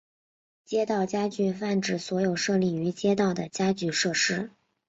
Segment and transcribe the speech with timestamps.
[0.65, 4.49] 街道家具泛指所有设立于街道的家具设施。